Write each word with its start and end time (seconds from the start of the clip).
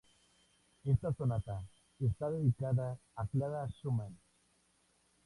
Esta 0.83 1.13
sonata 1.13 1.61
está 1.99 2.31
dedicada 2.31 2.97
a 3.15 3.27
Clara 3.27 3.67
Schumann. 3.67 4.17